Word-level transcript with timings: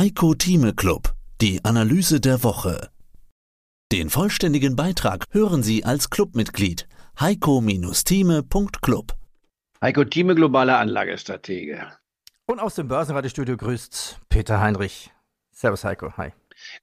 Heiko 0.00 0.32
Thieme 0.32 0.72
Club, 0.72 1.12
die 1.42 1.62
Analyse 1.62 2.20
der 2.22 2.42
Woche. 2.42 2.88
Den 3.92 4.08
vollständigen 4.08 4.74
Beitrag 4.74 5.26
hören 5.30 5.62
Sie 5.62 5.84
als 5.84 6.08
Clubmitglied 6.08 6.88
heiko-thieme.club. 7.20 9.12
Heiko 9.82 10.04
Thieme, 10.04 10.34
globaler 10.34 10.78
Anlagestratege. 10.78 11.92
Und 12.46 12.60
aus 12.60 12.76
dem 12.76 12.88
Börsenradiostudio 12.88 13.58
grüßt 13.58 14.22
Peter 14.30 14.58
Heinrich. 14.62 15.10
Servus 15.50 15.84
Heiko, 15.84 16.16
hi. 16.16 16.32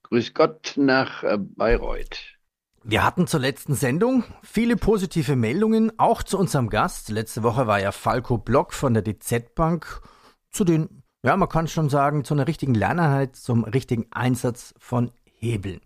Grüß 0.04 0.36
Gott 0.36 0.74
nach 0.76 1.24
äh, 1.24 1.40
Bayreuth. 1.40 2.38
Wir 2.84 3.04
hatten 3.04 3.26
zur 3.26 3.40
letzten 3.40 3.74
Sendung 3.74 4.26
viele 4.44 4.76
positive 4.76 5.36
Meldungen, 5.36 5.92
auch 5.98 6.22
zu 6.22 6.38
unserem 6.38 6.70
Gast. 6.70 7.10
Letzte 7.10 7.42
Woche 7.42 7.66
war 7.66 7.82
ja 7.82 7.92
Falco 7.92 8.38
Block 8.38 8.74
von 8.74 8.94
der 8.94 9.02
DZ 9.02 9.56
Bank 9.56 10.04
zu 10.52 10.64
den 10.64 11.02
ja, 11.28 11.36
man 11.36 11.50
kann 11.50 11.68
schon 11.68 11.90
sagen, 11.90 12.24
zu 12.24 12.34
einer 12.34 12.48
richtigen 12.48 12.74
Lerneinheit, 12.74 13.36
zum 13.36 13.66
richtigen 13.66 14.06
Einsatz 14.12 14.74
von 14.80 15.12
Hebeln. 15.26 15.82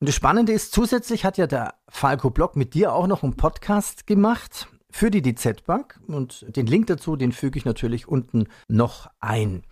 Und 0.00 0.08
das 0.08 0.16
Spannende 0.16 0.52
ist, 0.52 0.72
zusätzlich 0.72 1.24
hat 1.24 1.38
ja 1.38 1.46
der 1.46 1.74
Falco 1.86 2.30
Blog 2.30 2.56
mit 2.56 2.74
dir 2.74 2.92
auch 2.92 3.06
noch 3.06 3.22
einen 3.22 3.36
Podcast 3.36 4.08
gemacht 4.08 4.66
für 4.90 5.12
die 5.12 5.22
DZ 5.22 5.64
Bank 5.64 6.00
und 6.08 6.44
den 6.56 6.66
Link 6.66 6.88
dazu, 6.88 7.14
den 7.14 7.30
füge 7.30 7.56
ich 7.56 7.64
natürlich 7.64 8.08
unten 8.08 8.48
noch 8.66 9.08
ein. 9.20 9.62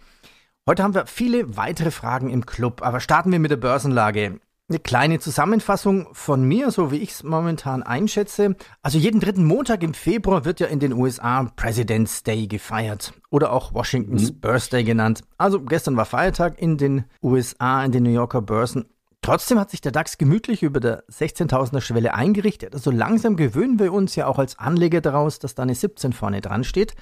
Heute 0.68 0.84
haben 0.84 0.94
wir 0.94 1.06
viele 1.06 1.56
weitere 1.56 1.90
Fragen 1.90 2.30
im 2.30 2.46
Club, 2.46 2.80
aber 2.82 3.00
starten 3.00 3.32
wir 3.32 3.40
mit 3.40 3.50
der 3.50 3.56
Börsenlage. 3.56 4.38
Eine 4.70 4.80
kleine 4.80 5.18
Zusammenfassung 5.18 6.08
von 6.12 6.44
mir, 6.44 6.70
so 6.70 6.90
wie 6.90 6.98
ich 6.98 7.12
es 7.12 7.22
momentan 7.22 7.82
einschätze. 7.82 8.54
Also 8.82 8.98
jeden 8.98 9.18
dritten 9.18 9.46
Montag 9.46 9.82
im 9.82 9.94
Februar 9.94 10.44
wird 10.44 10.60
ja 10.60 10.66
in 10.66 10.78
den 10.78 10.92
USA 10.92 11.44
President's 11.56 12.22
Day 12.22 12.46
gefeiert 12.46 13.14
oder 13.30 13.50
auch 13.54 13.72
Washingtons 13.72 14.30
mhm. 14.30 14.40
Birthday 14.40 14.84
genannt. 14.84 15.22
Also 15.38 15.62
gestern 15.62 15.96
war 15.96 16.04
Feiertag 16.04 16.60
in 16.60 16.76
den 16.76 17.04
USA, 17.22 17.82
in 17.82 17.92
den 17.92 18.02
New 18.02 18.10
Yorker 18.10 18.42
Börsen. 18.42 18.84
Trotzdem 19.22 19.58
hat 19.58 19.70
sich 19.70 19.80
der 19.80 19.92
DAX 19.92 20.18
gemütlich 20.18 20.62
über 20.62 20.80
der 20.80 21.02
16.000er 21.08 21.80
Schwelle 21.80 22.12
eingerichtet. 22.12 22.74
Also 22.74 22.90
langsam 22.90 23.36
gewöhnen 23.36 23.78
wir 23.78 23.94
uns 23.94 24.16
ja 24.16 24.26
auch 24.26 24.38
als 24.38 24.58
Anleger 24.58 25.00
daraus, 25.00 25.38
dass 25.38 25.54
da 25.54 25.62
eine 25.62 25.74
17 25.74 26.12
vorne 26.12 26.42
dran 26.42 26.62
steht. 26.62 26.94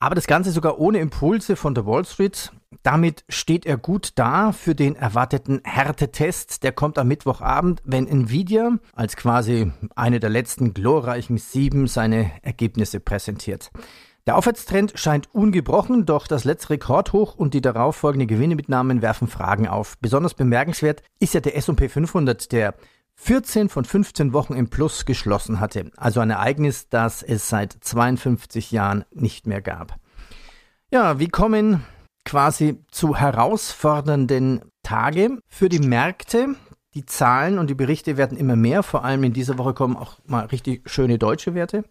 Aber 0.00 0.14
das 0.14 0.28
Ganze 0.28 0.52
sogar 0.52 0.78
ohne 0.78 0.98
Impulse 0.98 1.56
von 1.56 1.74
der 1.74 1.84
Wall 1.84 2.04
Street. 2.04 2.52
Damit 2.84 3.24
steht 3.28 3.66
er 3.66 3.76
gut 3.76 4.12
da 4.14 4.52
für 4.52 4.74
den 4.74 4.94
erwarteten 4.94 5.60
Härtetest. 5.64 6.62
Der 6.62 6.70
kommt 6.70 6.98
am 6.98 7.08
Mittwochabend, 7.08 7.82
wenn 7.84 8.06
Nvidia 8.06 8.78
als 8.94 9.16
quasi 9.16 9.72
eine 9.96 10.20
der 10.20 10.30
letzten 10.30 10.72
glorreichen 10.72 11.38
sieben 11.38 11.88
seine 11.88 12.30
Ergebnisse 12.42 13.00
präsentiert. 13.00 13.70
Der 14.28 14.36
Aufwärtstrend 14.36 14.92
scheint 14.94 15.34
ungebrochen, 15.34 16.04
doch 16.04 16.26
das 16.26 16.44
letzte 16.44 16.70
Rekordhoch 16.70 17.34
und 17.34 17.54
die 17.54 17.62
darauffolgende 17.62 18.26
Gewinnemitnahmen 18.26 19.00
werfen 19.00 19.26
Fragen 19.26 19.66
auf. 19.66 19.96
Besonders 20.00 20.34
bemerkenswert 20.34 21.02
ist 21.18 21.32
ja 21.32 21.40
der 21.40 21.56
S&P 21.56 21.88
500, 21.88 22.52
der 22.52 22.74
14 23.20 23.68
von 23.68 23.84
15 23.84 24.32
Wochen 24.32 24.54
im 24.54 24.70
Plus 24.70 25.04
geschlossen 25.04 25.60
hatte. 25.60 25.90
Also 25.96 26.20
ein 26.20 26.30
Ereignis, 26.30 26.88
das 26.88 27.22
es 27.22 27.48
seit 27.48 27.72
52 27.72 28.70
Jahren 28.70 29.04
nicht 29.12 29.46
mehr 29.46 29.60
gab. 29.60 29.96
Ja, 30.90 31.18
wie 31.18 31.28
kommen 31.28 31.84
quasi 32.24 32.78
zu 32.90 33.16
herausfordernden 33.16 34.62
Tage 34.82 35.38
für 35.48 35.68
die 35.68 35.80
Märkte. 35.80 36.54
Die 36.94 37.04
Zahlen 37.04 37.58
und 37.58 37.68
die 37.68 37.74
Berichte 37.74 38.16
werden 38.16 38.38
immer 38.38 38.56
mehr. 38.56 38.82
Vor 38.82 39.04
allem 39.04 39.24
in 39.24 39.32
dieser 39.32 39.58
Woche 39.58 39.74
kommen 39.74 39.96
auch 39.96 40.18
mal 40.24 40.46
richtig 40.46 40.88
schöne 40.88 41.18
deutsche 41.18 41.54
Werte. 41.54 41.84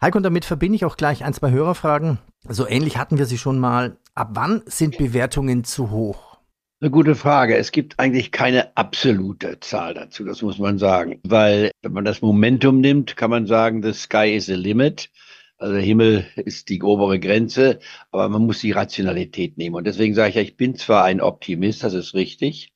Heiko, 0.00 0.18
und 0.18 0.22
damit 0.22 0.44
verbinde 0.44 0.76
ich 0.76 0.84
auch 0.84 0.96
gleich 0.96 1.24
ein, 1.24 1.34
zwei 1.34 1.50
Hörerfragen. 1.50 2.18
So 2.48 2.68
ähnlich 2.68 2.98
hatten 2.98 3.18
wir 3.18 3.26
sie 3.26 3.38
schon 3.38 3.58
mal. 3.58 3.96
Ab 4.14 4.30
wann 4.34 4.62
sind 4.66 4.98
Bewertungen 4.98 5.64
zu 5.64 5.90
hoch? 5.90 6.33
Eine 6.80 6.90
gute 6.90 7.14
Frage. 7.14 7.56
Es 7.56 7.72
gibt 7.72 7.98
eigentlich 7.98 8.30
keine 8.30 8.76
absolute 8.76 9.58
Zahl 9.60 9.94
dazu, 9.94 10.24
das 10.24 10.42
muss 10.42 10.58
man 10.58 10.78
sagen. 10.78 11.20
Weil, 11.22 11.70
wenn 11.82 11.92
man 11.92 12.04
das 12.04 12.20
Momentum 12.20 12.80
nimmt, 12.80 13.16
kann 13.16 13.30
man 13.30 13.46
sagen, 13.46 13.82
the 13.82 13.92
sky 13.92 14.34
is 14.34 14.46
the 14.46 14.54
limit. 14.54 15.10
Also 15.56 15.74
der 15.74 15.82
Himmel 15.82 16.26
ist 16.36 16.68
die 16.68 16.82
obere 16.82 17.20
Grenze, 17.20 17.78
aber 18.10 18.28
man 18.28 18.44
muss 18.44 18.58
die 18.58 18.72
Rationalität 18.72 19.56
nehmen. 19.56 19.76
Und 19.76 19.86
deswegen 19.86 20.14
sage 20.14 20.30
ich 20.30 20.34
ja, 20.34 20.42
ich 20.42 20.56
bin 20.56 20.74
zwar 20.74 21.04
ein 21.04 21.20
Optimist, 21.20 21.84
das 21.84 21.94
ist 21.94 22.12
richtig, 22.12 22.73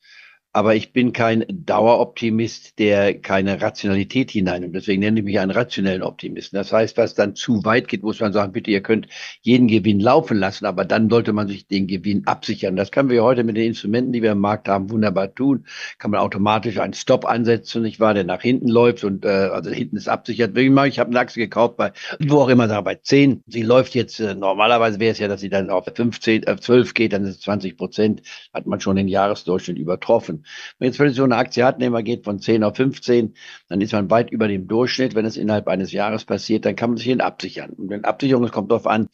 aber 0.58 0.74
ich 0.74 0.92
bin 0.92 1.12
kein 1.12 1.44
Daueroptimist, 1.48 2.80
der 2.80 3.16
keine 3.16 3.62
Rationalität 3.62 4.32
hineinnimmt. 4.32 4.74
Deswegen 4.74 4.98
nenne 4.98 5.20
ich 5.20 5.24
mich 5.24 5.38
einen 5.38 5.52
rationellen 5.52 6.02
Optimisten. 6.02 6.56
Das 6.56 6.72
heißt, 6.72 6.96
was 6.96 7.14
dann 7.14 7.36
zu 7.36 7.64
weit 7.64 7.86
geht, 7.86 8.02
muss 8.02 8.18
man 8.18 8.32
sagen, 8.32 8.50
bitte, 8.50 8.72
ihr 8.72 8.82
könnt 8.82 9.06
jeden 9.40 9.68
Gewinn 9.68 10.00
laufen 10.00 10.36
lassen, 10.36 10.66
aber 10.66 10.84
dann 10.84 11.10
sollte 11.10 11.32
man 11.32 11.46
sich 11.46 11.68
den 11.68 11.86
Gewinn 11.86 12.26
absichern. 12.26 12.74
Das 12.74 12.90
können 12.90 13.08
wir 13.08 13.22
heute 13.22 13.44
mit 13.44 13.56
den 13.56 13.68
Instrumenten, 13.68 14.12
die 14.12 14.20
wir 14.20 14.32
im 14.32 14.40
Markt 14.40 14.68
haben, 14.68 14.90
wunderbar 14.90 15.32
tun. 15.32 15.64
Kann 15.98 16.10
man 16.10 16.18
automatisch 16.18 16.80
einen 16.80 16.92
Stop 16.92 17.24
ansetzen, 17.24 17.82
nicht 17.82 18.00
wahr, 18.00 18.14
der 18.14 18.24
nach 18.24 18.42
hinten 18.42 18.66
läuft 18.66 19.04
und 19.04 19.24
äh, 19.24 19.28
also 19.28 19.70
hinten 19.70 19.96
ist 19.96 20.08
absichert. 20.08 20.58
Ich 20.58 20.98
habe 20.98 21.10
eine 21.10 21.20
Aktie 21.20 21.40
gekauft 21.40 21.76
bei, 21.76 21.92
wo 22.18 22.38
auch 22.40 22.48
immer, 22.48 22.66
bei 22.82 22.96
10. 22.96 23.44
Sie 23.46 23.62
läuft 23.62 23.94
jetzt, 23.94 24.18
äh, 24.18 24.34
normalerweise 24.34 24.98
wäre 24.98 25.12
es 25.12 25.20
ja, 25.20 25.28
dass 25.28 25.40
sie 25.40 25.50
dann 25.50 25.70
auf 25.70 25.84
15, 25.94 26.48
äh, 26.48 26.56
12 26.56 26.94
geht, 26.94 27.12
dann 27.12 27.22
ist 27.22 27.36
es 27.36 27.40
20 27.42 27.76
Prozent, 27.76 28.22
hat 28.52 28.66
man 28.66 28.80
schon 28.80 28.96
den 28.96 29.06
Jahresdurchschnitt 29.06 29.78
übertroffen. 29.78 30.44
Wenn 30.78 30.92
jetzt 30.92 31.16
so 31.16 31.24
eine 31.24 31.36
Aktie 31.36 31.64
hat, 31.64 31.78
nehmen 31.78 31.94
wir 31.94 32.02
geht 32.02 32.24
von 32.24 32.40
10 32.40 32.64
auf 32.64 32.76
15, 32.76 33.34
dann 33.68 33.80
ist 33.80 33.92
man 33.92 34.10
weit 34.10 34.30
über 34.30 34.48
dem 34.48 34.68
Durchschnitt. 34.68 35.14
Wenn 35.14 35.26
es 35.26 35.36
innerhalb 35.36 35.68
eines 35.68 35.92
Jahres 35.92 36.24
passiert, 36.24 36.64
dann 36.64 36.76
kann 36.76 36.90
man 36.90 36.96
sich 36.96 37.06
hin 37.06 37.20
absichern. 37.20 37.70
Und 37.70 37.90
wenn 37.90 38.04
Absicherung, 38.04 38.44
es 38.44 38.52
kommt 38.52 38.70
darauf 38.70 38.86
an, 38.86 39.08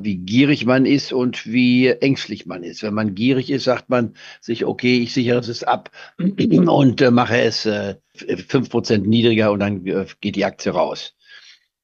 wie 0.00 0.16
gierig 0.16 0.66
man 0.66 0.86
ist 0.86 1.12
und 1.12 1.46
wie 1.46 1.88
ängstlich 1.88 2.46
man 2.46 2.62
ist. 2.62 2.82
Wenn 2.82 2.94
man 2.94 3.14
gierig 3.14 3.50
ist, 3.50 3.64
sagt 3.64 3.90
man 3.90 4.14
sich, 4.40 4.64
okay, 4.64 4.98
ich 4.98 5.12
sichere 5.12 5.38
es 5.38 5.64
ab 5.64 5.90
und 6.18 7.00
äh, 7.00 7.10
mache 7.10 7.40
es 7.40 7.66
äh, 7.66 7.96
5% 8.16 8.98
niedriger 8.98 9.52
und 9.52 9.60
dann 9.60 9.86
äh, 9.86 10.06
geht 10.20 10.36
die 10.36 10.44
Aktie 10.44 10.72
raus 10.72 11.14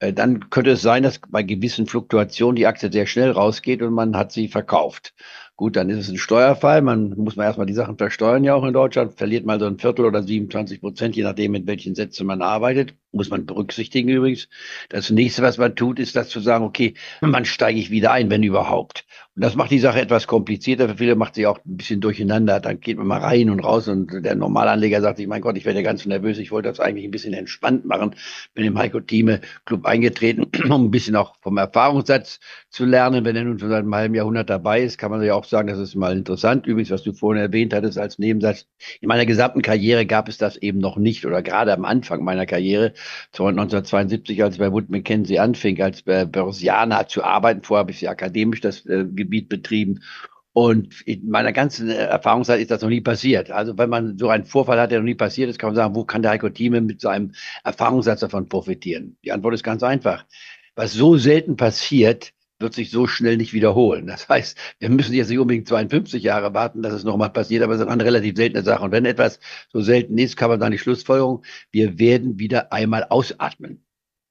äh, 0.00 0.12
dann 0.12 0.50
könnte 0.50 0.72
es 0.72 0.82
sein, 0.82 1.02
dass 1.02 1.20
bei 1.28 1.42
gewissen 1.42 1.86
Fluktuationen 1.86 2.56
die 2.56 2.66
Aktie 2.66 2.90
sehr 2.90 3.06
schnell 3.06 3.30
rausgeht 3.30 3.82
und 3.82 3.94
man 3.94 4.16
hat 4.16 4.32
sie 4.32 4.48
verkauft. 4.48 5.14
Gut, 5.56 5.74
dann 5.76 5.90
ist 5.90 5.98
es 5.98 6.08
ein 6.08 6.16
Steuerfall. 6.18 6.80
Man 6.82 7.10
muss 7.16 7.36
man 7.36 7.46
erstmal 7.46 7.66
die 7.66 7.74
Sachen 7.74 7.96
versteuern 7.96 8.44
ja 8.44 8.54
auch 8.54 8.64
in 8.64 8.72
Deutschland. 8.72 9.14
Verliert 9.14 9.44
mal 9.46 9.58
so 9.60 9.66
ein 9.66 9.78
Viertel 9.78 10.04
oder 10.04 10.22
27 10.22 10.80
Prozent, 10.80 11.16
je 11.16 11.22
nachdem, 11.24 11.52
mit 11.52 11.66
welchen 11.66 11.94
Sätzen 11.94 12.26
man 12.26 12.42
arbeitet. 12.42 12.94
Muss 13.14 13.30
man 13.30 13.46
berücksichtigen 13.46 14.08
übrigens. 14.08 14.48
Das 14.88 15.10
nächste, 15.10 15.42
was 15.42 15.58
man 15.58 15.76
tut, 15.76 15.98
ist 15.98 16.16
das 16.16 16.28
zu 16.28 16.40
sagen, 16.40 16.64
okay, 16.64 16.94
wann 17.20 17.44
steige 17.44 17.78
ich 17.78 17.90
wieder 17.90 18.12
ein, 18.12 18.30
wenn 18.30 18.42
überhaupt. 18.42 19.04
Und 19.36 19.42
das 19.42 19.56
macht 19.56 19.72
die 19.72 19.80
Sache 19.80 20.00
etwas 20.00 20.28
komplizierter. 20.28 20.88
Für 20.88 20.96
viele 20.96 21.16
macht 21.16 21.34
sie 21.34 21.46
auch 21.46 21.58
ein 21.58 21.76
bisschen 21.76 22.00
durcheinander. 22.00 22.60
Dann 22.60 22.78
geht 22.78 22.98
man 22.98 23.08
mal 23.08 23.18
rein 23.18 23.50
und 23.50 23.60
raus 23.60 23.88
und 23.88 24.24
der 24.24 24.36
Normalanleger 24.36 25.00
sagt 25.00 25.16
sich, 25.16 25.26
mein 25.26 25.40
Gott, 25.40 25.56
ich 25.56 25.64
werde 25.64 25.82
ganz 25.82 26.06
nervös. 26.06 26.38
Ich 26.38 26.52
wollte 26.52 26.68
das 26.68 26.78
eigentlich 26.78 27.04
ein 27.04 27.10
bisschen 27.10 27.34
entspannt 27.34 27.84
machen. 27.84 28.14
Bin 28.54 28.64
im 28.64 28.78
Heiko 28.78 29.00
Thieme 29.00 29.40
Club 29.64 29.86
eingetreten, 29.86 30.46
um 30.70 30.84
ein 30.84 30.90
bisschen 30.92 31.16
auch 31.16 31.34
vom 31.40 31.56
Erfahrungssatz 31.56 32.38
zu 32.70 32.84
lernen. 32.84 33.24
Wenn 33.24 33.34
er 33.34 33.42
nun 33.42 33.58
schon 33.58 33.70
seit 33.70 33.80
einem 33.80 33.94
halben 33.94 34.14
Jahrhundert 34.14 34.50
dabei 34.50 34.82
ist, 34.82 34.98
kann 34.98 35.10
man 35.10 35.20
ja 35.22 35.34
auch 35.34 35.44
sagen, 35.44 35.66
das 35.66 35.80
ist 35.80 35.96
mal 35.96 36.16
interessant. 36.16 36.66
Übrigens, 36.66 36.92
was 36.92 37.02
du 37.02 37.12
vorhin 37.12 37.42
erwähnt 37.42 37.74
hattest 37.74 37.98
als 37.98 38.20
Nebensatz. 38.20 38.66
In 39.00 39.08
meiner 39.08 39.26
gesamten 39.26 39.62
Karriere 39.62 40.06
gab 40.06 40.28
es 40.28 40.38
das 40.38 40.56
eben 40.56 40.78
noch 40.78 40.96
nicht 40.96 41.26
oder 41.26 41.42
gerade 41.42 41.72
am 41.72 41.84
Anfang 41.84 42.22
meiner 42.22 42.46
Karriere, 42.46 42.92
1972, 43.34 44.42
als 44.42 44.58
bei 44.58 44.72
Wood 44.72 44.90
Mackenzie 44.90 45.38
anfing, 45.38 45.80
als 45.80 46.02
Börsianer 46.02 47.06
zu 47.08 47.22
arbeiten. 47.22 47.62
Vorher 47.62 47.80
habe 47.80 47.90
ich 47.90 47.98
sie 47.98 48.08
akademisch 48.08 48.60
das 48.60 48.86
äh, 48.86 49.04
Gebiet 49.04 49.48
betrieben. 49.48 50.00
Und 50.52 51.00
in 51.02 51.28
meiner 51.28 51.52
ganzen 51.52 51.90
äh, 51.90 51.94
Erfahrungszeit 51.94 52.60
ist 52.60 52.70
das 52.70 52.80
noch 52.80 52.88
nie 52.88 53.00
passiert. 53.00 53.50
Also 53.50 53.76
wenn 53.76 53.90
man 53.90 54.18
so 54.18 54.28
einen 54.28 54.44
Vorfall 54.44 54.80
hat, 54.80 54.92
der 54.92 55.00
noch 55.00 55.04
nie 55.04 55.16
passiert 55.16 55.50
ist, 55.50 55.58
kann 55.58 55.70
man 55.70 55.76
sagen, 55.76 55.96
wo 55.96 56.04
kann 56.04 56.22
der 56.22 56.30
Heiko 56.30 56.48
Thieme 56.48 56.80
mit 56.80 57.00
seinem 57.00 57.32
Erfahrungssatz 57.64 58.20
davon 58.20 58.48
profitieren? 58.48 59.16
Die 59.24 59.32
Antwort 59.32 59.54
ist 59.54 59.64
ganz 59.64 59.82
einfach. 59.82 60.24
Was 60.76 60.92
so 60.92 61.16
selten 61.16 61.56
passiert, 61.56 62.32
wird 62.64 62.74
sich 62.74 62.90
so 62.90 63.06
schnell 63.06 63.36
nicht 63.36 63.52
wiederholen. 63.52 64.08
Das 64.08 64.28
heißt, 64.28 64.58
wir 64.80 64.90
müssen 64.90 65.14
jetzt 65.14 65.28
nicht 65.28 65.38
unbedingt 65.38 65.68
52 65.68 66.22
Jahre 66.24 66.54
warten, 66.54 66.82
dass 66.82 66.92
es 66.92 67.04
nochmal 67.04 67.30
passiert, 67.30 67.62
aber 67.62 67.74
es 67.74 67.80
ist 67.80 67.86
eine 67.86 68.04
relativ 68.04 68.36
seltene 68.36 68.64
Sache. 68.64 68.82
Und 68.82 68.90
wenn 68.90 69.04
etwas 69.04 69.38
so 69.72 69.80
selten 69.80 70.18
ist, 70.18 70.36
kann 70.36 70.50
man 70.50 70.58
dann 70.58 70.72
die 70.72 70.78
Schlussfolgerung, 70.78 71.44
wir 71.70 71.98
werden 71.98 72.38
wieder 72.40 72.72
einmal 72.72 73.04
ausatmen. 73.04 73.84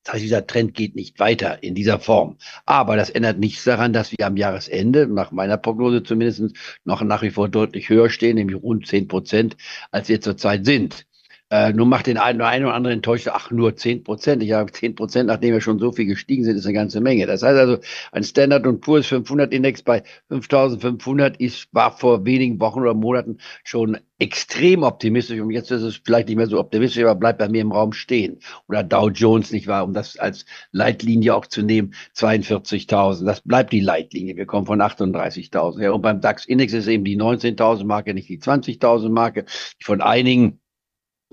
Das 0.03 0.15
heißt, 0.15 0.23
dieser 0.23 0.45
Trend 0.45 0.73
geht 0.73 0.95
nicht 0.95 1.19
weiter 1.19 1.63
in 1.63 1.75
dieser 1.75 1.99
Form. 1.99 2.37
Aber 2.65 2.97
das 2.97 3.09
ändert 3.09 3.39
nichts 3.39 3.63
daran, 3.63 3.93
dass 3.93 4.11
wir 4.11 4.25
am 4.25 4.35
Jahresende, 4.35 5.07
nach 5.07 5.31
meiner 5.31 5.57
Prognose 5.57 6.03
zumindest, 6.03 6.57
noch 6.83 7.01
nach 7.03 7.21
wie 7.21 7.31
vor 7.31 7.47
deutlich 7.47 7.87
höher 7.87 8.09
stehen, 8.09 8.35
nämlich 8.35 8.61
rund 8.61 8.85
zehn 8.85 9.07
Prozent, 9.07 9.55
als 9.91 10.09
wir 10.09 10.19
zurzeit 10.19 10.65
sind. 10.65 11.05
Äh, 11.53 11.71
nun 11.71 11.87
macht 11.87 12.07
den 12.07 12.17
einen 12.17 12.41
oder, 12.41 12.49
einen 12.49 12.65
oder 12.65 12.73
anderen 12.73 12.95
enttäuscht, 12.95 13.27
ach, 13.31 13.51
nur 13.51 13.75
10 13.75 14.03
Prozent. 14.03 14.41
Ich 14.41 14.53
habe 14.53 14.71
10 14.71 14.95
Prozent, 14.95 15.27
nachdem 15.27 15.53
wir 15.53 15.61
schon 15.61 15.77
so 15.77 15.91
viel 15.91 16.07
gestiegen 16.07 16.43
sind, 16.43 16.55
ist 16.55 16.65
eine 16.65 16.73
ganze 16.73 16.99
Menge. 16.99 17.27
Das 17.27 17.43
heißt 17.43 17.59
also, 17.59 17.77
ein 18.11 18.23
Standard 18.23 18.63
Poor's 18.81 19.05
500 19.05 19.53
Index 19.53 19.83
bei 19.83 20.01
5500 20.29 21.37
ist, 21.37 21.67
war 21.71 21.95
vor 21.95 22.25
wenigen 22.25 22.59
Wochen 22.59 22.79
oder 22.79 22.95
Monaten 22.95 23.37
schon 23.63 23.99
extrem 24.17 24.81
optimistisch 24.81 25.39
und 25.39 25.51
jetzt 25.51 25.69
ist 25.69 25.83
es 25.83 26.01
vielleicht 26.03 26.29
nicht 26.29 26.37
mehr 26.37 26.47
so 26.47 26.59
optimistisch, 26.59 27.03
aber 27.03 27.13
bleibt 27.13 27.37
bei 27.37 27.49
mir 27.49 27.61
im 27.61 27.71
Raum 27.71 27.93
stehen. 27.93 28.39
Oder 28.67 28.81
Dow 28.81 29.09
Jones, 29.09 29.51
nicht 29.51 29.67
wahr, 29.67 29.83
um 29.83 29.93
das 29.93 30.17
als 30.17 30.45
Leitlinie 30.71 31.35
auch 31.35 31.45
zu 31.45 31.61
nehmen, 31.61 31.93
42.000. 32.15 33.25
Das 33.25 33.41
bleibt 33.41 33.73
die 33.73 33.79
Leitlinie. 33.79 34.37
Wir 34.37 34.47
kommen 34.47 34.65
von 34.65 34.81
38.000 34.81 35.79
her. 35.81 35.93
Und 35.93 36.01
beim 36.01 36.19
DAX-Index 36.19 36.73
ist 36.73 36.87
eben 36.87 37.03
die 37.03 37.15
19.000 37.15 37.83
Marke, 37.85 38.15
nicht 38.15 38.29
die 38.29 38.39
20.000 38.39 39.09
Marke. 39.09 39.45
Von 39.79 40.01
einigen 40.01 40.61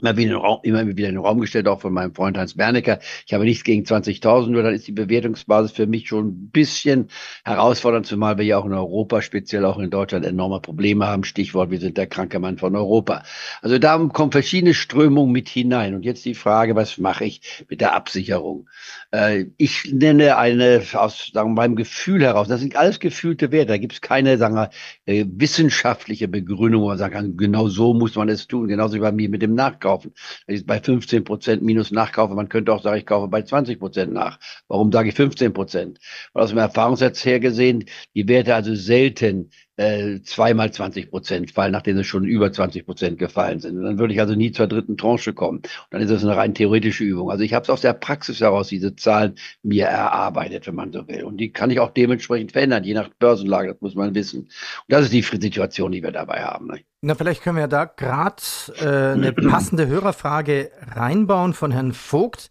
immer 0.01 0.17
wieder, 0.17 0.37
Raum, 0.37 0.61
immer 0.63 0.87
wieder 0.87 1.09
in 1.09 1.15
den 1.15 1.25
Raum 1.25 1.41
gestellt, 1.41 1.69
auch 1.69 1.81
von 1.81 1.93
meinem 1.93 2.15
Freund 2.15 2.37
Hans 2.37 2.55
Bernecker. 2.55 2.99
Ich 3.27 3.35
habe 3.35 3.45
nichts 3.45 3.65
gegen 3.65 3.85
20.000, 3.85 4.49
nur 4.49 4.63
dann 4.63 4.75
ist 4.75 4.87
die 4.87 4.93
Bewertungsbasis 4.93 5.73
für 5.73 5.87
mich 5.87 6.09
schon 6.09 6.29
ein 6.29 6.51
bisschen 6.51 7.09
herausfordernd, 7.45 8.07
zumal 8.07 8.39
wir 8.39 8.45
ja 8.45 8.59
auch 8.59 8.67
in 8.67 8.73
Europa, 8.73 9.23
speziell 9.23 9.65
auch 9.65 9.79
in 9.79 9.91
Deutschland, 9.91 10.25
enorme 10.25 10.61
Probleme 10.61 11.07
haben. 11.07 11.25
Stichwort, 11.25 11.71
wir 11.71 11.79
sind 11.79 11.97
der 11.97 12.07
kranke 12.07 12.39
Mann 12.39 12.59
von 12.59 12.75
Europa. 12.75 13.23
Also 13.63 13.79
da 13.79 13.99
kommen 14.13 14.33
verschiedene 14.33 14.75
Strömungen 14.75 15.33
mit 15.33 15.49
hinein. 15.49 15.95
Und 15.95 16.05
jetzt 16.05 16.25
die 16.25 16.35
Frage, 16.35 16.75
was 16.75 16.99
mache 16.99 17.25
ich 17.25 17.65
mit 17.69 17.81
der 17.81 17.95
Absicherung? 17.95 18.69
Äh, 19.11 19.47
ich 19.57 19.93
nenne 19.93 20.37
eine 20.37 20.83
aus 20.95 21.31
sagen, 21.33 21.55
meinem 21.55 21.77
Gefühl 21.77 22.23
heraus, 22.23 22.49
das 22.49 22.61
sind 22.61 22.77
alles 22.77 23.01
gefühlte 23.01 23.53
Werte, 23.53 23.69
da 23.69 23.79
gibt 23.79 23.93
es 23.93 24.01
keine 24.01 24.39
sagen 24.39 24.55
wir, 24.55 24.71
äh, 25.07 25.25
wissenschaftliche 25.29 26.29
Begründung, 26.29 26.83
wo 26.83 26.89
man 26.89 26.99
sagen 26.99 27.13
kann, 27.13 27.37
genau 27.37 27.69
so 27.69 27.95
muss 27.95 28.15
man 28.15 28.29
es 28.29 28.47
tun, 28.47 28.69
genauso 28.69 28.95
wie 28.95 29.01
bei 29.01 29.13
mir 29.13 29.29
mit 29.29 29.43
dem 29.43 29.55
Nachkaufen. 29.91 30.15
Ist 30.47 30.67
bei 30.67 30.81
15 30.81 31.25
Prozent 31.25 31.63
minus 31.63 31.91
Nachkaufen, 31.91 32.37
man 32.37 32.49
könnte 32.49 32.73
auch 32.73 32.83
sagen, 32.83 32.99
ich 32.99 33.07
kaufe 33.07 33.29
bei 33.29 33.43
20 33.43 33.79
Prozent 33.79 34.13
nach. 34.13 34.39
Warum 34.69 34.93
sage 34.93 35.09
ich 35.09 35.15
15 35.15 35.53
Prozent? 35.53 35.99
Weil 36.33 36.45
aus 36.45 36.51
dem 36.51 36.59
Erfahrungssatz 36.59 37.25
her 37.25 37.41
gesehen, 37.41 37.85
die 38.15 38.29
Werte 38.29 38.55
also 38.55 38.75
selten 38.75 39.51
äh, 39.81 40.21
zweimal 40.25 40.71
20 40.71 41.09
Prozent 41.09 41.53
fallen, 41.53 41.73
nachdem 41.73 41.97
sie 41.97 42.05
schon 42.05 42.25
über 42.25 42.53
20 42.53 42.85
Prozent 42.85 43.19
gefallen 43.19 43.61
sind. 43.61 43.79
Und 43.79 43.85
dann 43.85 43.99
würde 43.99 44.13
ich 44.13 44.21
also 44.21 44.35
nie 44.35 44.53
zur 44.53 44.67
dritten 44.67 44.99
Tranche 44.99 45.33
kommen. 45.33 45.59
Und 45.61 45.87
dann 45.89 46.03
ist 46.03 46.11
das 46.11 46.23
eine 46.23 46.37
rein 46.37 46.53
theoretische 46.53 47.03
Übung. 47.03 47.31
Also 47.31 47.45
ich 47.45 47.55
habe 47.55 47.63
es 47.63 47.71
aus 47.71 47.81
der 47.81 47.95
Praxis 47.95 48.43
heraus, 48.43 48.69
diese 48.69 48.95
Zahlen 48.95 49.37
mir 49.63 49.87
erarbeitet, 49.87 50.67
wenn 50.67 50.75
man 50.75 50.93
so 50.93 51.09
will. 51.09 51.25
Und 51.25 51.39
die 51.39 51.51
kann 51.51 51.71
ich 51.71 51.81
auch 51.81 51.93
dementsprechend 51.93 52.53
verändern, 52.53 52.85
je 52.85 52.93
nach 52.93 53.09
Börsenlage, 53.19 53.73
das 53.73 53.81
muss 53.81 53.95
man 53.95 54.15
wissen. 54.15 54.41
Und 54.41 54.51
das 54.89 55.05
ist 55.05 55.15
die 55.15 55.23
Situation, 55.23 55.93
die 55.93 56.03
wir 56.03 56.13
dabei 56.13 56.43
haben. 56.43 56.67
Ne? 56.67 56.81
Na, 57.01 57.15
vielleicht 57.15 57.43
können 57.43 57.57
wir 57.57 57.67
da 57.67 57.87
gerade 57.87 58.43
äh, 58.81 59.13
eine 59.15 59.33
passende 59.33 59.87
Hörerfrage 59.87 60.73
reinbauen 60.95 61.55
von 61.55 61.71
Herrn 61.71 61.95
Vogt. 61.95 62.51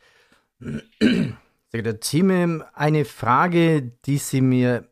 Geehrter 1.72 2.00
Team, 2.00 2.64
eine 2.74 3.06
Frage, 3.06 3.92
die 4.08 4.18
Sie 4.18 4.42
mir 4.42 4.89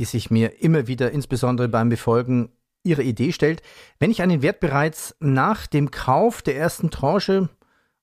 die 0.00 0.06
sich 0.06 0.30
mir 0.30 0.62
immer 0.62 0.86
wieder, 0.86 1.10
insbesondere 1.10 1.68
beim 1.68 1.90
Befolgen 1.90 2.48
ihrer 2.82 3.02
Idee 3.02 3.32
stellt. 3.32 3.60
Wenn 3.98 4.10
ich 4.10 4.22
einen 4.22 4.40
Wert 4.40 4.58
bereits 4.58 5.14
nach 5.20 5.66
dem 5.66 5.90
Kauf 5.90 6.40
der 6.40 6.56
ersten 6.56 6.90
Tranche, 6.90 7.50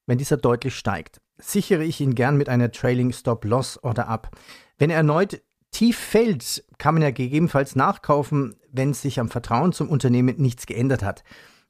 wenn 0.06 0.20
dieser 0.20 0.38
deutlich 0.38 0.76
steigt, 0.76 1.20
sichere 1.40 1.84
ich 1.84 2.00
ihn 2.00 2.14
gern 2.14 2.38
mit 2.38 2.50
einer 2.50 2.72
Trailing 2.72 3.12
Stop 3.14 3.46
Loss 3.46 3.84
oder 3.84 4.08
ab. 4.08 4.30
Wenn 4.78 4.92
er 4.92 4.98
erneut 4.98 5.42
tief 5.72 5.98
fällt, 5.98 6.64
kann 6.78 6.94
man 6.94 7.02
ja 7.02 7.10
gegebenenfalls 7.10 7.76
nachkaufen, 7.76 8.58
wenn 8.72 8.94
sich 8.94 9.20
am 9.20 9.30
Vertrauen 9.30 9.74
zum 9.74 9.90
Unternehmen 9.90 10.36
nichts 10.38 10.68
geändert 10.68 11.02
hat. 11.02 11.24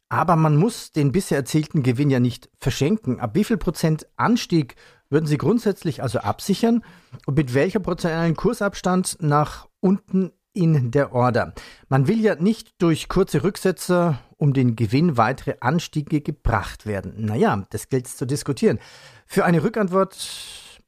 Aber 0.09 0.35
man 0.35 0.57
muss 0.57 0.91
den 0.91 1.13
bisher 1.13 1.38
erzielten 1.38 1.83
Gewinn 1.83 2.09
ja 2.09 2.19
nicht 2.19 2.50
verschenken. 2.59 3.21
Ab 3.21 3.31
wie 3.33 3.45
viel 3.45 3.57
Prozent 3.57 4.07
Anstieg 4.18 4.75
würden 5.09 5.25
Sie 5.25 5.38
grundsätzlich 5.38 6.01
also 6.04 6.19
absichern 6.19 6.83
und 7.25 7.38
mit 7.38 7.54
welcher 7.54 7.80
prozentualen 7.80 8.36
Kursabstand 8.36 9.18
nach 9.21 9.68
unten 9.80 10.31
in 10.54 10.92
der 10.92 11.13
Order? 11.13 11.54
Man 11.89 12.07
will 12.07 12.19
ja 12.19 12.36
nicht 12.36 12.81
durch 12.81 13.09
kurze 13.09 13.44
Rücksetzer 13.44 14.19
um 14.38 14.54
den 14.54 14.75
Gewinn 14.75 15.18
weitere 15.18 15.56
Anstiege 15.59 16.21
gebracht 16.21 16.86
werden. 16.86 17.25
Naja, 17.25 17.65
das 17.69 17.89
gilt 17.89 18.07
zu 18.07 18.25
diskutieren. 18.25 18.80
Für 19.25 19.45
eine 19.45 19.63
Rückantwort, 19.63 20.18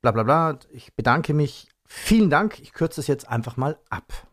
bla 0.01 0.11
bla 0.11 0.23
bla, 0.23 0.59
ich 0.71 0.93
bedanke 0.95 1.33
mich. 1.33 1.67
Vielen 1.85 2.29
Dank. 2.29 2.59
Ich 2.59 2.73
kürze 2.73 3.01
es 3.01 3.07
jetzt 3.07 3.27
einfach 3.27 3.57
mal 3.57 3.79
ab. 3.89 4.28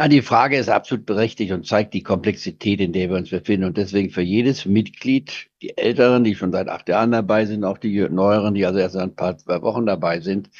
Ja, 0.00 0.06
die 0.06 0.22
Frage 0.22 0.56
ist 0.56 0.68
absolut 0.68 1.06
berechtigt 1.06 1.50
und 1.52 1.66
zeigt 1.66 1.92
die 1.92 2.04
Komplexität, 2.04 2.80
in 2.80 2.92
der 2.92 3.10
wir 3.10 3.16
uns 3.16 3.30
befinden. 3.30 3.66
Und 3.66 3.76
deswegen 3.76 4.10
für 4.10 4.22
jedes 4.22 4.64
Mitglied, 4.64 5.48
die 5.60 5.76
Älteren, 5.76 6.22
die 6.22 6.36
schon 6.36 6.52
seit 6.52 6.68
acht 6.68 6.88
Jahren 6.88 7.10
dabei 7.10 7.46
sind, 7.46 7.64
auch 7.64 7.78
die 7.78 8.08
Neueren, 8.08 8.54
die 8.54 8.64
also 8.64 8.78
erst 8.78 8.96
ein 8.96 9.16
paar 9.16 9.36
Wochen 9.62 9.86
dabei 9.86 10.20
sind, 10.20 10.50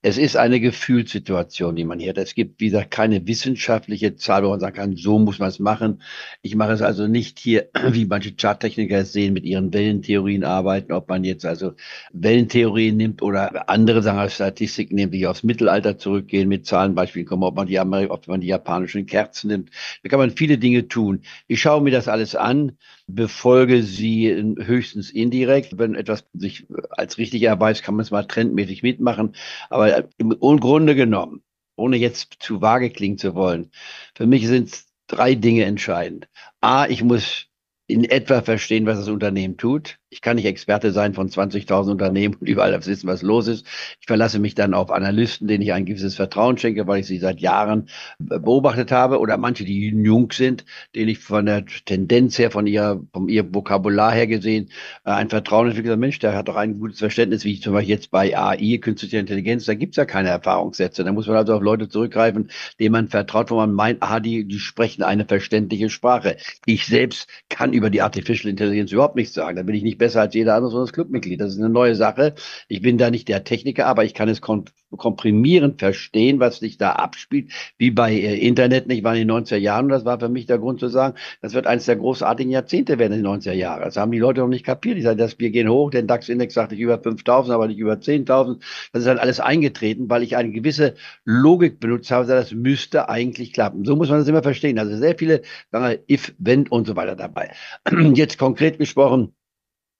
es 0.00 0.16
ist 0.16 0.36
eine 0.36 0.60
Gefühlssituation, 0.60 1.74
die 1.74 1.84
man 1.84 1.98
hier 1.98 2.10
hat. 2.10 2.18
Es 2.18 2.34
gibt, 2.34 2.60
wie 2.60 2.66
gesagt, 2.66 2.92
keine 2.92 3.26
wissenschaftliche 3.26 4.14
Zahl, 4.14 4.44
wo 4.44 4.50
man 4.50 4.60
sagen 4.60 4.76
kann, 4.76 4.96
so 4.96 5.18
muss 5.18 5.40
man 5.40 5.48
es 5.48 5.58
machen. 5.58 6.02
Ich 6.40 6.54
mache 6.54 6.72
es 6.72 6.82
also 6.82 7.08
nicht 7.08 7.40
hier, 7.40 7.68
wie 7.90 8.06
manche 8.06 8.34
Charttechniker 8.36 8.98
es 8.98 9.12
sehen, 9.12 9.34
mit 9.34 9.44
ihren 9.44 9.72
Wellentheorien 9.72 10.44
arbeiten, 10.44 10.92
ob 10.92 11.08
man 11.08 11.24
jetzt 11.24 11.44
also 11.44 11.72
Wellentheorien 12.12 12.96
nimmt 12.96 13.22
oder 13.22 13.68
andere 13.68 14.02
sagen, 14.02 14.30
Statistiken 14.30 14.94
nimmt, 14.94 15.14
die 15.14 15.26
aufs 15.26 15.42
Mittelalter 15.42 15.98
zurückgehen, 15.98 16.48
mit 16.48 16.64
Zahlenbeispielen 16.64 17.26
kommen, 17.26 17.42
ob 17.42 17.56
man 17.56 17.66
die, 17.66 17.80
ob 17.80 18.28
man 18.28 18.40
die 18.40 18.46
japanischen 18.46 19.06
Kerzen 19.06 19.48
nimmt. 19.48 19.70
Da 20.04 20.08
kann 20.08 20.20
man 20.20 20.30
viele 20.30 20.58
Dinge 20.58 20.86
tun. 20.86 21.22
Ich 21.48 21.60
schaue 21.60 21.82
mir 21.82 21.90
das 21.90 22.06
alles 22.06 22.36
an 22.36 22.78
befolge 23.08 23.82
sie 23.82 24.28
höchstens 24.58 25.10
indirekt. 25.10 25.78
Wenn 25.78 25.94
etwas 25.94 26.24
sich 26.34 26.66
als 26.90 27.18
richtig 27.18 27.42
erweist, 27.42 27.82
kann 27.82 27.94
man 27.96 28.02
es 28.02 28.10
mal 28.10 28.24
trendmäßig 28.24 28.82
mitmachen. 28.82 29.34
Aber 29.70 30.08
im 30.18 30.60
Grunde 30.60 30.94
genommen, 30.94 31.42
ohne 31.76 31.96
jetzt 31.96 32.36
zu 32.40 32.60
vage 32.60 32.90
klingen 32.90 33.18
zu 33.18 33.34
wollen, 33.34 33.70
für 34.14 34.26
mich 34.26 34.46
sind 34.46 34.84
drei 35.06 35.34
Dinge 35.34 35.64
entscheidend. 35.64 36.28
A, 36.60 36.86
ich 36.86 37.02
muss 37.02 37.46
in 37.86 38.04
etwa 38.04 38.42
verstehen, 38.42 38.84
was 38.84 38.98
das 38.98 39.08
Unternehmen 39.08 39.56
tut. 39.56 39.98
Ich 40.10 40.22
kann 40.22 40.36
nicht 40.36 40.46
Experte 40.46 40.90
sein 40.92 41.12
von 41.12 41.28
20.000 41.28 41.90
Unternehmen 41.90 42.34
und 42.40 42.48
überall 42.48 42.74
wissen, 42.86 43.06
was 43.06 43.20
los 43.20 43.46
ist. 43.46 43.66
Ich 44.00 44.06
verlasse 44.06 44.38
mich 44.38 44.54
dann 44.54 44.72
auf 44.72 44.90
Analysten, 44.90 45.48
denen 45.48 45.62
ich 45.62 45.74
ein 45.74 45.84
gewisses 45.84 46.16
Vertrauen 46.16 46.56
schenke, 46.56 46.86
weil 46.86 47.00
ich 47.00 47.06
sie 47.06 47.18
seit 47.18 47.40
Jahren 47.40 47.90
beobachtet 48.18 48.90
habe 48.90 49.18
oder 49.18 49.36
manche, 49.36 49.66
die 49.66 49.88
jung 49.88 50.32
sind, 50.32 50.64
denen 50.94 51.10
ich 51.10 51.18
von 51.18 51.44
der 51.44 51.66
Tendenz 51.84 52.38
her, 52.38 52.50
von 52.50 52.66
ihrer, 52.66 53.02
vom 53.12 53.28
ihr 53.28 53.54
Vokabular 53.54 54.12
her 54.12 54.26
gesehen, 54.26 54.70
äh, 55.04 55.10
ein 55.10 55.28
Vertrauen 55.28 55.68
entwickelt. 55.68 55.98
Mensch, 55.98 56.18
der 56.20 56.34
hat 56.34 56.48
doch 56.48 56.56
ein 56.56 56.78
gutes 56.78 57.00
Verständnis, 57.00 57.44
wie 57.44 57.60
zum 57.60 57.74
Beispiel 57.74 57.90
jetzt 57.94 58.10
bei 58.10 58.34
AI, 58.34 58.78
künstliche 58.78 59.18
Intelligenz, 59.18 59.66
da 59.66 59.74
gibt's 59.74 59.98
ja 59.98 60.06
keine 60.06 60.30
Erfahrungssätze. 60.30 61.04
Da 61.04 61.12
muss 61.12 61.26
man 61.26 61.36
also 61.36 61.54
auf 61.54 61.62
Leute 61.62 61.88
zurückgreifen, 61.88 62.50
denen 62.80 62.92
man 62.92 63.08
vertraut, 63.08 63.50
wo 63.50 63.56
man 63.56 63.74
meint, 63.74 63.98
ah, 64.02 64.20
die, 64.20 64.46
die 64.46 64.58
sprechen 64.58 65.02
eine 65.02 65.26
verständliche 65.26 65.90
Sprache. 65.90 66.38
Ich 66.64 66.86
selbst 66.86 67.28
kann 67.50 67.74
über 67.74 67.90
die 67.90 68.00
Artificial 68.00 68.48
Intelligence 68.50 68.92
überhaupt 68.92 69.16
nichts 69.16 69.34
sagen. 69.34 69.56
Da 69.56 69.62
bin 69.62 69.74
ich 69.74 69.82
nicht 69.82 69.97
besser 69.98 70.22
als 70.22 70.34
jeder 70.34 70.54
andere, 70.54 70.70
sondern 70.70 70.86
das 70.86 70.92
Clubmitglied. 70.94 71.40
Das 71.40 71.52
ist 71.52 71.58
eine 71.58 71.68
neue 71.68 71.94
Sache. 71.94 72.34
Ich 72.68 72.80
bin 72.82 72.98
da 72.98 73.10
nicht 73.10 73.28
der 73.28 73.44
Techniker, 73.44 73.86
aber 73.86 74.04
ich 74.04 74.14
kann 74.14 74.28
es 74.28 74.40
komprimierend 74.40 75.80
verstehen, 75.80 76.40
was 76.40 76.58
sich 76.58 76.78
da 76.78 76.92
abspielt, 76.92 77.52
wie 77.76 77.90
bei 77.90 78.12
äh, 78.12 78.38
Internet 78.38 78.86
nicht 78.86 79.04
war 79.04 79.14
in 79.14 79.28
den 79.28 79.36
90er 79.36 79.56
Jahren. 79.56 79.86
Und 79.86 79.90
das 79.90 80.04
war 80.04 80.18
für 80.18 80.28
mich 80.28 80.46
der 80.46 80.58
Grund 80.58 80.80
zu 80.80 80.88
sagen, 80.88 81.16
das 81.42 81.54
wird 81.54 81.66
eines 81.66 81.84
der 81.84 81.96
großartigen 81.96 82.50
Jahrzehnte 82.50 82.98
werden 82.98 83.12
in 83.12 83.22
den 83.22 83.32
90er 83.32 83.52
Jahren. 83.52 83.82
Das 83.82 83.96
haben 83.96 84.12
die 84.12 84.18
Leute 84.18 84.40
noch 84.40 84.48
nicht 84.48 84.64
kapiert. 84.64 84.96
Ich 84.96 85.04
sage, 85.04 85.16
das, 85.16 85.38
wir 85.38 85.50
gehen 85.50 85.68
hoch, 85.68 85.90
den 85.90 86.06
DAX-Index 86.06 86.54
sagte 86.54 86.74
ich 86.74 86.80
über 86.80 86.98
5000, 86.98 87.54
aber 87.54 87.68
nicht 87.68 87.78
über 87.78 87.94
10.000. 87.94 88.60
Das 88.92 89.00
ist 89.00 89.06
dann 89.06 89.18
alles 89.18 89.40
eingetreten, 89.40 90.08
weil 90.08 90.22
ich 90.22 90.36
eine 90.36 90.50
gewisse 90.50 90.94
Logik 91.24 91.80
benutzt 91.80 92.10
habe, 92.10 92.26
das 92.26 92.52
müsste 92.52 93.08
eigentlich 93.08 93.52
klappen. 93.52 93.84
So 93.84 93.96
muss 93.96 94.08
man 94.08 94.18
das 94.18 94.28
immer 94.28 94.42
verstehen. 94.42 94.78
Also 94.78 94.96
sehr 94.96 95.16
viele, 95.18 95.42
sagen 95.70 95.84
wir, 95.84 96.14
if, 96.14 96.34
wenn 96.38 96.66
und 96.68 96.86
so 96.86 96.96
weiter 96.96 97.16
dabei. 97.16 97.52
Jetzt 98.14 98.38
konkret 98.38 98.78
gesprochen, 98.78 99.34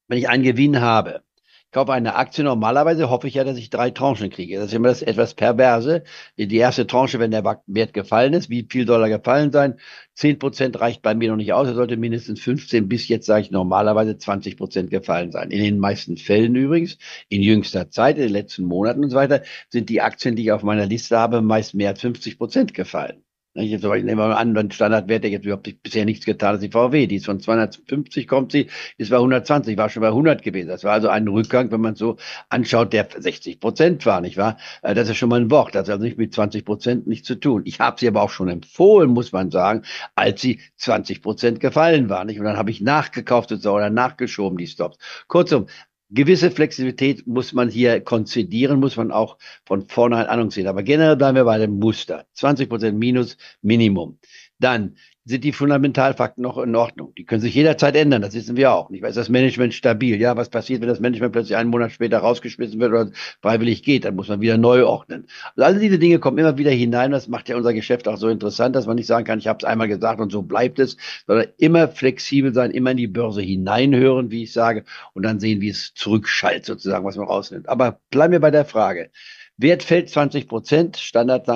wenn 0.08 0.18
ich 0.18 0.28
einen 0.28 0.42
Gewinn 0.42 0.80
habe, 0.80 1.22
kaufe 1.70 1.92
eine 1.92 2.14
Aktie, 2.14 2.44
normalerweise 2.44 3.10
hoffe 3.10 3.28
ich 3.28 3.34
ja, 3.34 3.44
dass 3.44 3.58
ich 3.58 3.68
drei 3.70 3.90
Tranchen 3.90 4.30
kriege. 4.30 4.56
Das 4.56 4.68
ist 4.68 4.74
immer 4.74 4.88
das 4.88 5.02
etwas 5.02 5.34
Perverse. 5.34 6.02
Die 6.38 6.56
erste 6.56 6.86
Tranche, 6.86 7.18
wenn 7.18 7.30
der 7.30 7.44
Wert 7.66 7.92
gefallen 7.92 8.32
ist, 8.32 8.48
wie 8.48 8.66
viel 8.68 8.86
soll 8.86 9.02
er 9.02 9.18
gefallen 9.18 9.52
sein? 9.52 9.78
Zehn 10.14 10.38
Prozent 10.38 10.80
reicht 10.80 11.02
bei 11.02 11.14
mir 11.14 11.28
noch 11.30 11.36
nicht 11.36 11.52
aus. 11.52 11.68
Er 11.68 11.74
sollte 11.74 11.96
mindestens 11.98 12.40
15 12.40 12.88
bis 12.88 13.06
jetzt, 13.08 13.26
sage 13.26 13.42
ich 13.42 13.50
normalerweise, 13.50 14.16
20 14.16 14.56
Prozent 14.56 14.90
gefallen 14.90 15.30
sein. 15.30 15.50
In 15.50 15.62
den 15.62 15.78
meisten 15.78 16.16
Fällen 16.16 16.54
übrigens, 16.54 16.96
in 17.28 17.42
jüngster 17.42 17.90
Zeit, 17.90 18.16
in 18.16 18.22
den 18.24 18.32
letzten 18.32 18.64
Monaten 18.64 19.04
und 19.04 19.10
so 19.10 19.16
weiter, 19.16 19.42
sind 19.68 19.90
die 19.90 20.00
Aktien, 20.00 20.36
die 20.36 20.44
ich 20.44 20.52
auf 20.52 20.62
meiner 20.62 20.86
Liste 20.86 21.18
habe, 21.18 21.42
meist 21.42 21.74
mehr 21.74 21.90
als 21.90 22.00
50 22.00 22.38
Prozent 22.38 22.74
gefallen. 22.74 23.24
Jetzt 23.54 23.82
nehmen 23.82 24.06
wir 24.06 24.14
mal 24.14 24.34
an, 24.34 24.56
ein 24.56 24.70
Standardwert, 24.70 25.24
der 25.24 25.30
jetzt 25.30 25.44
überhaupt 25.44 25.82
bisher 25.82 26.04
nichts 26.04 26.26
getan 26.26 26.50
hat, 26.50 26.54
ist 26.56 26.62
die 26.62 26.70
VW. 26.70 27.06
Die 27.06 27.16
ist 27.16 27.26
von 27.26 27.40
250 27.40 28.28
kommt 28.28 28.52
sie, 28.52 28.68
ist 28.98 29.10
bei 29.10 29.16
120, 29.16 29.76
war 29.76 29.88
schon 29.88 30.02
bei 30.02 30.08
100 30.08 30.42
gewesen. 30.42 30.68
Das 30.68 30.84
war 30.84 30.92
also 30.92 31.08
ein 31.08 31.26
Rückgang, 31.26 31.70
wenn 31.72 31.80
man 31.80 31.96
so 31.96 32.18
anschaut, 32.50 32.92
der 32.92 33.08
60 33.16 33.58
Prozent 33.58 34.06
war, 34.06 34.20
nicht 34.20 34.36
wahr? 34.36 34.58
Äh, 34.82 34.94
das 34.94 35.08
ist 35.08 35.16
schon 35.16 35.30
mal 35.30 35.40
ein 35.40 35.50
Wort. 35.50 35.74
Das 35.74 35.88
hat 35.88 35.94
also 35.94 36.04
nicht 36.04 36.18
mit 36.18 36.34
20 36.34 36.64
Prozent 36.64 37.06
nichts 37.06 37.26
zu 37.26 37.34
tun. 37.34 37.62
Ich 37.64 37.80
habe 37.80 37.98
sie 37.98 38.06
aber 38.06 38.22
auch 38.22 38.30
schon 38.30 38.48
empfohlen, 38.48 39.10
muss 39.10 39.32
man 39.32 39.50
sagen, 39.50 39.82
als 40.14 40.40
sie 40.40 40.60
20 40.76 41.22
Prozent 41.22 41.58
gefallen 41.60 42.08
war, 42.10 42.24
nicht? 42.24 42.38
Und 42.38 42.44
dann 42.44 42.58
habe 42.58 42.70
ich 42.70 42.80
nachgekauft 42.80 43.50
oder 43.50 43.90
nachgeschoben, 43.90 44.58
die 44.58 44.66
Stops. 44.66 44.98
Kurzum, 45.26 45.66
gewisse 46.10 46.50
Flexibilität 46.50 47.26
muss 47.26 47.52
man 47.52 47.68
hier 47.68 48.00
konzidieren, 48.00 48.80
muss 48.80 48.96
man 48.96 49.10
auch 49.10 49.38
von 49.64 49.86
vornherein 49.88 50.26
Ahnung 50.26 50.50
sehen. 50.50 50.66
Aber 50.66 50.82
generell 50.82 51.16
bleiben 51.16 51.36
wir 51.36 51.44
bei 51.44 51.58
dem 51.58 51.78
Muster. 51.78 52.26
20 52.32 52.68
Prozent 52.68 52.98
minus 52.98 53.36
Minimum. 53.62 54.18
Dann 54.58 54.96
sind 55.24 55.44
die 55.44 55.52
Fundamentalfakten 55.52 56.42
noch 56.42 56.56
in 56.58 56.74
Ordnung. 56.74 57.12
Die 57.16 57.24
können 57.24 57.42
sich 57.42 57.54
jederzeit 57.54 57.94
ändern, 57.94 58.22
das 58.22 58.34
wissen 58.34 58.56
wir 58.56 58.72
auch. 58.72 58.88
Nicht? 58.88 59.02
Weil 59.02 59.10
ist 59.10 59.16
das 59.16 59.28
Management 59.28 59.74
stabil? 59.74 60.18
Ja, 60.18 60.36
was 60.36 60.48
passiert, 60.48 60.80
wenn 60.80 60.88
das 60.88 61.00
Management 61.00 61.32
plötzlich 61.32 61.56
einen 61.56 61.68
Monat 61.68 61.92
später 61.92 62.18
rausgeschmissen 62.18 62.80
wird 62.80 62.90
oder 62.90 63.10
freiwillig 63.42 63.82
geht? 63.82 64.06
Dann 64.06 64.16
muss 64.16 64.28
man 64.28 64.40
wieder 64.40 64.56
neu 64.56 64.86
ordnen. 64.86 65.26
Also 65.54 65.62
all 65.64 65.78
diese 65.78 65.98
Dinge 65.98 66.18
kommen 66.18 66.38
immer 66.38 66.56
wieder 66.56 66.70
hinein. 66.70 67.10
Das 67.10 67.28
macht 67.28 67.48
ja 67.50 67.56
unser 67.56 67.74
Geschäft 67.74 68.08
auch 68.08 68.16
so 68.16 68.28
interessant, 68.28 68.74
dass 68.74 68.86
man 68.86 68.96
nicht 68.96 69.06
sagen 69.06 69.26
kann, 69.26 69.38
ich 69.38 69.48
habe 69.48 69.58
es 69.58 69.64
einmal 69.64 69.88
gesagt 69.88 70.18
und 70.20 70.32
so 70.32 70.42
bleibt 70.42 70.78
es, 70.78 70.96
sondern 71.26 71.48
immer 71.58 71.88
flexibel 71.88 72.54
sein, 72.54 72.70
immer 72.70 72.92
in 72.92 72.96
die 72.96 73.06
Börse 73.06 73.42
hineinhören, 73.42 74.30
wie 74.30 74.44
ich 74.44 74.52
sage, 74.52 74.84
und 75.12 75.24
dann 75.24 75.40
sehen, 75.40 75.60
wie 75.60 75.68
es 75.68 75.92
zurückschallt 75.94 76.64
sozusagen, 76.64 77.04
was 77.04 77.16
man 77.16 77.26
rausnimmt. 77.26 77.68
Aber 77.68 78.00
bleiben 78.10 78.32
wir 78.32 78.40
bei 78.40 78.50
der 78.50 78.64
Frage. 78.64 79.10
Wert 79.58 79.82
fällt 79.82 80.08
20 80.08 80.46
Prozent, 80.48 80.96
Standard 80.96 81.48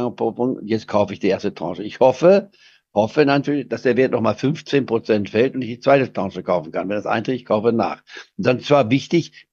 jetzt 0.65 0.89
kaufe 0.89 1.13
ich 1.13 1.21
die 1.21 1.29
erste 1.29 1.55
Tranche. 1.55 1.85
Ich 1.85 2.01
hoffe, 2.01 2.51
hoffe 2.95 3.25
natürlich, 3.25 3.69
dass 3.69 3.83
der 3.83 3.97
Wert 3.97 4.13
nochmal 4.13 4.35
15 4.35 4.87
Prozent 4.87 5.31
fällt 5.31 5.55
und 5.55 5.63
ich 5.63 5.69
die 5.69 5.81
zweite 5.81 6.13
Tranche 6.13 6.43
kaufen 6.43 6.73
kann. 6.73 6.89
Wenn 6.89 6.97
das 6.97 7.07
eintritt, 7.07 7.37
ich 7.37 7.45
kaufe 7.45 7.73
nach. 7.73 8.03
Und 8.37 8.47
dann 8.47 8.61
zwar 8.61 8.91
wichtig, 8.91 9.49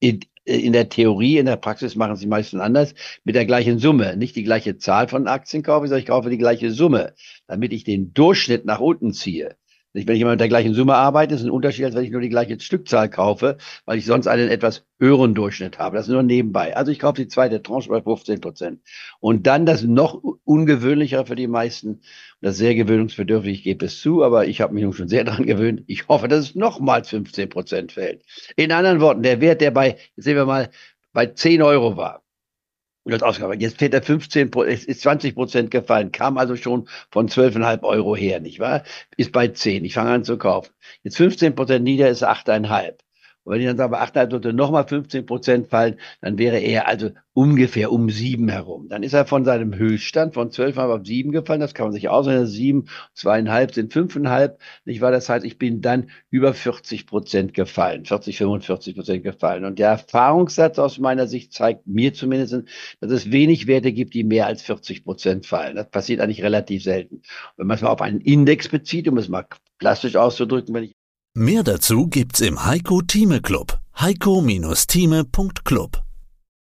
in, 0.00 0.20
in 0.44 0.72
der 0.72 0.88
Theorie, 0.88 1.38
in 1.38 1.46
der 1.46 1.56
Praxis 1.56 1.94
machen 1.96 2.16
sie 2.16 2.26
meistens 2.26 2.60
anders, 2.60 2.94
mit 3.24 3.34
der 3.34 3.44
gleichen 3.46 3.78
Summe. 3.78 4.16
Nicht 4.16 4.36
die 4.36 4.44
gleiche 4.44 4.78
Zahl 4.78 5.08
von 5.08 5.26
Aktien 5.26 5.62
kaufe, 5.62 5.86
sondern 5.86 6.00
ich 6.00 6.06
kaufe 6.06 6.30
die 6.30 6.38
gleiche 6.38 6.70
Summe, 6.70 7.14
damit 7.46 7.72
ich 7.72 7.84
den 7.84 8.14
Durchschnitt 8.14 8.64
nach 8.64 8.80
unten 8.80 9.12
ziehe. 9.12 9.56
Wenn 10.06 10.16
ich 10.16 10.22
immer 10.22 10.32
mit 10.32 10.40
der 10.40 10.48
gleichen 10.48 10.74
Summe 10.74 10.94
arbeite, 10.94 11.34
ist 11.34 11.42
ein 11.42 11.50
Unterschied, 11.50 11.86
als 11.86 11.94
wenn 11.94 12.04
ich 12.04 12.10
nur 12.10 12.20
die 12.20 12.28
gleiche 12.28 12.58
Stückzahl 12.60 13.08
kaufe, 13.08 13.56
weil 13.84 13.98
ich 13.98 14.06
sonst 14.06 14.26
einen 14.26 14.48
etwas 14.48 14.84
höheren 15.00 15.34
Durchschnitt 15.34 15.78
habe. 15.78 15.96
Das 15.96 16.06
ist 16.06 16.12
nur 16.12 16.22
nebenbei. 16.22 16.76
Also 16.76 16.92
ich 16.92 16.98
kaufe 16.98 17.22
die 17.22 17.28
zweite 17.28 17.62
Tranche 17.62 17.88
bei 17.88 18.02
15 18.02 18.40
Prozent. 18.40 18.80
Und 19.20 19.46
dann 19.46 19.66
das 19.66 19.82
noch 19.82 20.22
ungewöhnlichere 20.44 21.26
für 21.26 21.36
die 21.36 21.48
meisten, 21.48 22.00
das 22.40 22.56
sehr 22.56 22.74
gewöhnungsbedürftig, 22.74 23.58
ich 23.58 23.62
gebe 23.64 23.86
es 23.86 24.00
zu, 24.00 24.22
aber 24.22 24.46
ich 24.46 24.60
habe 24.60 24.74
mich 24.74 24.84
nun 24.84 24.92
schon 24.92 25.08
sehr 25.08 25.24
daran 25.24 25.46
gewöhnt. 25.46 25.82
Ich 25.86 26.08
hoffe, 26.08 26.28
dass 26.28 26.40
es 26.40 26.54
nochmals 26.54 27.08
15 27.08 27.48
Prozent 27.48 27.92
fällt. 27.92 28.22
In 28.56 28.72
anderen 28.72 29.00
Worten, 29.00 29.22
der 29.22 29.40
Wert, 29.40 29.60
der 29.60 29.70
bei, 29.70 29.96
sehen 30.16 30.36
wir 30.36 30.46
mal, 30.46 30.70
bei 31.12 31.26
10 31.26 31.62
Euro 31.62 31.96
war, 31.96 32.22
wird 33.08 33.22
ausgearbeitet. 33.22 33.62
Jetzt 33.62 33.78
fällt 33.78 33.94
er 33.94 34.02
15, 34.02 34.50
es 34.66 34.84
ist 34.84 35.02
20 35.02 35.34
Prozent 35.34 35.70
gefallen, 35.70 36.12
kam 36.12 36.38
also 36.38 36.56
schon 36.56 36.88
von 37.10 37.28
12,5 37.28 37.82
Euro 37.82 38.16
her, 38.16 38.40
nicht 38.40 38.60
wahr? 38.60 38.84
Ist 39.16 39.32
bei 39.32 39.48
10. 39.48 39.84
Ich 39.84 39.94
fange 39.94 40.10
an 40.10 40.24
zu 40.24 40.38
kaufen. 40.38 40.72
Jetzt 41.02 41.16
15 41.16 41.54
Prozent 41.54 41.84
nieder 41.84 42.08
ist 42.08 42.24
8,5. 42.24 42.94
Und 43.48 43.54
wenn 43.54 43.60
ich 43.62 43.66
dann 43.66 43.78
sage, 43.78 43.98
8,5 43.98 44.30
sollte 44.30 44.52
nochmal 44.52 44.86
15 44.86 45.24
Prozent 45.24 45.68
fallen, 45.68 45.96
dann 46.20 46.36
wäre 46.36 46.58
er 46.58 46.86
also 46.86 47.12
ungefähr 47.32 47.90
um 47.90 48.10
7 48.10 48.46
herum. 48.50 48.88
Dann 48.90 49.02
ist 49.02 49.14
er 49.14 49.24
von 49.24 49.46
seinem 49.46 49.74
Höchststand 49.74 50.34
von 50.34 50.50
12 50.50 50.76
auf 50.76 51.06
7 51.06 51.32
gefallen. 51.32 51.60
Das 51.60 51.72
kann 51.72 51.86
man 51.86 51.94
sich 51.94 52.10
ausrechnen. 52.10 52.46
7, 52.46 52.84
2,5 53.16 53.74
sind 53.74 53.94
5,5. 53.94 54.56
Nicht 54.84 55.00
wahr? 55.00 55.12
Das 55.12 55.30
heißt, 55.30 55.46
ich 55.46 55.56
bin 55.56 55.80
dann 55.80 56.10
über 56.28 56.52
40 56.52 57.06
Prozent 57.06 57.54
gefallen. 57.54 58.04
40, 58.04 58.36
45 58.36 58.94
Prozent 58.94 59.22
gefallen. 59.22 59.64
Und 59.64 59.78
der 59.78 59.88
Erfahrungssatz 59.88 60.78
aus 60.78 60.98
meiner 60.98 61.26
Sicht 61.26 61.54
zeigt 61.54 61.86
mir 61.86 62.12
zumindest, 62.12 62.64
dass 63.00 63.10
es 63.10 63.32
wenig 63.32 63.66
Werte 63.66 63.92
gibt, 63.92 64.12
die 64.12 64.24
mehr 64.24 64.46
als 64.46 64.60
40 64.60 65.04
Prozent 65.04 65.46
fallen. 65.46 65.74
Das 65.76 65.88
passiert 65.88 66.20
eigentlich 66.20 66.42
relativ 66.42 66.82
selten. 66.82 67.22
Wenn 67.56 67.66
man 67.66 67.76
es 67.76 67.82
mal 67.82 67.88
auf 67.88 68.02
einen 68.02 68.20
Index 68.20 68.68
bezieht, 68.68 69.08
um 69.08 69.16
es 69.16 69.30
mal 69.30 69.46
plastisch 69.78 70.16
auszudrücken, 70.16 70.74
wenn 70.74 70.84
ich 70.84 70.97
Mehr 71.34 71.62
dazu 71.62 72.08
gibt's 72.08 72.40
im 72.40 72.64
Heiko 72.64 73.02
Thieme 73.02 73.40
Club. 73.40 73.78
Heiko-Thieme.club. 73.96 76.02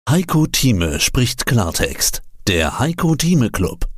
Heiko 0.09 0.47
Thieme 0.47 1.01
spricht 1.01 1.47
Klartext. 1.47 2.23
Der 2.47 2.79
Heiko 2.79 3.17
Thieme 3.17 3.51
Club. 3.51 3.89